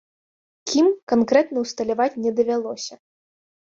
Кім, 0.69 0.87
канкрэтна 1.13 1.57
ўсталяваць 1.65 2.19
не 2.25 2.31
давялося. 2.41 2.93